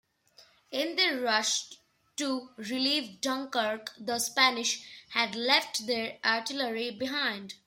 In 0.71 0.95
their 0.95 1.19
rush 1.21 1.73
to 2.15 2.49
relieve 2.57 3.21
Dunkirk 3.21 3.93
the 3.99 4.17
Spanish 4.17 4.83
had 5.09 5.35
left 5.35 5.85
their 5.85 6.17
artillery 6.25 6.89
behind. 6.89 7.53